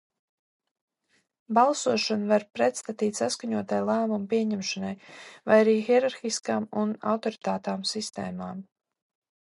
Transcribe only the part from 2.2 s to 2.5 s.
var